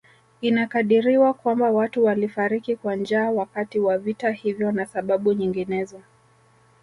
Inakadiriwa 0.41 1.33
kwamba 1.33 1.71
watu 1.71 2.03
walifariki 2.05 2.75
kwa 2.75 2.95
njaa 2.95 3.29
wakati 3.31 3.79
wa 3.79 3.97
vita 3.97 4.31
hivyo 4.31 4.71
na 4.71 4.85
sababu 4.85 5.33
nyinginezo 5.33 6.01